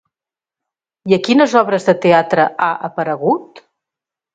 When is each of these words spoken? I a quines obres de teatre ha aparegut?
I 1.11 1.17
a 1.19 1.21
quines 1.29 1.55
obres 1.61 1.87
de 1.93 1.97
teatre 2.09 2.51
ha 2.67 2.75
aparegut? 2.93 3.67